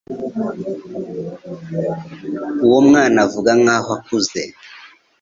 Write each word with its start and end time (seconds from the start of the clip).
Uwo 2.65 2.79
mwana 2.87 3.17
avuga 3.25 3.51
nkaho 3.61 3.89
akuze. 3.97 4.41